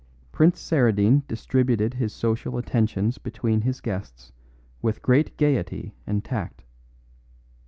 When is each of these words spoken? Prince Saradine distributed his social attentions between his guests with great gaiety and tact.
Prince 0.31 0.59
Saradine 0.59 1.21
distributed 1.27 1.93
his 1.93 2.11
social 2.11 2.57
attentions 2.57 3.19
between 3.19 3.61
his 3.61 3.81
guests 3.81 4.31
with 4.81 5.03
great 5.03 5.37
gaiety 5.37 5.93
and 6.07 6.25
tact. 6.25 6.63